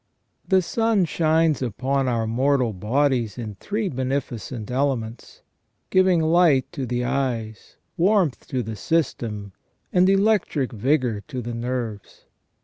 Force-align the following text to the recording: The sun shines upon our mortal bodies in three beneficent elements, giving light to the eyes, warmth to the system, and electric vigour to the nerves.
The 0.47 0.63
sun 0.63 1.05
shines 1.05 1.61
upon 1.61 2.07
our 2.07 2.25
mortal 2.25 2.73
bodies 2.73 3.37
in 3.37 3.53
three 3.53 3.87
beneficent 3.87 4.71
elements, 4.71 5.43
giving 5.91 6.21
light 6.23 6.71
to 6.71 6.87
the 6.87 7.03
eyes, 7.05 7.75
warmth 7.97 8.47
to 8.47 8.63
the 8.63 8.75
system, 8.75 9.53
and 9.93 10.09
electric 10.09 10.71
vigour 10.71 11.21
to 11.27 11.39
the 11.43 11.53
nerves. 11.53 12.25